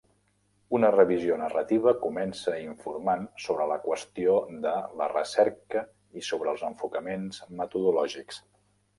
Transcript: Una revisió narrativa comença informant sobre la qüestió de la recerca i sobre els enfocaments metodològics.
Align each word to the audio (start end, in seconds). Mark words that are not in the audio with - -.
Una 0.75 0.87
revisió 0.93 1.35
narrativa 1.39 1.91
comença 2.05 2.53
informant 2.61 3.27
sobre 3.43 3.67
la 3.71 3.77
qüestió 3.83 4.37
de 4.63 4.73
la 5.01 5.09
recerca 5.11 5.83
i 6.21 6.25
sobre 6.29 6.51
els 6.55 6.65
enfocaments 6.71 7.43
metodològics. 7.61 8.41